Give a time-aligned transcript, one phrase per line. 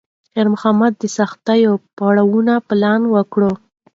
[0.31, 3.41] خیر محمد د سختو پړاوونو پلان وکړ.